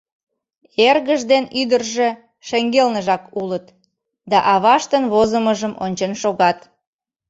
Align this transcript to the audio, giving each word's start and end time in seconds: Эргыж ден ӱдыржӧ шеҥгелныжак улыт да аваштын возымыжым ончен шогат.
Эргыж 0.87 1.21
ден 1.31 1.43
ӱдыржӧ 1.61 2.09
шеҥгелныжак 2.47 3.23
улыт 3.41 3.65
да 4.31 4.37
аваштын 4.53 5.03
возымыжым 5.13 5.73
ончен 5.83 6.13
шогат. 6.21 6.59